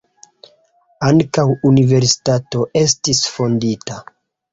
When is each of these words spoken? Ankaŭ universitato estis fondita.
Ankaŭ 1.09 1.43
universitato 1.69 2.65
estis 2.81 3.21
fondita. 3.35 3.99